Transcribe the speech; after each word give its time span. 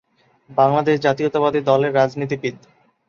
বাংলাদেশ 0.49 0.95
জাতীয়তাবাদী 0.99 1.59
দলের 1.61 1.95
রাজনীতিবিদ। 1.95 2.55